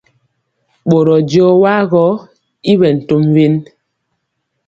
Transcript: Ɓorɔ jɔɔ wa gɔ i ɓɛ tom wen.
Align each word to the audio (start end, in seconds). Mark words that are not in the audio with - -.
Ɓorɔ 0.89 1.15
jɔɔ 1.29 1.51
wa 1.63 1.75
gɔ 1.91 2.05
i 2.71 2.73
ɓɛ 2.79 2.89
tom 3.07 3.23
wen. 3.33 3.53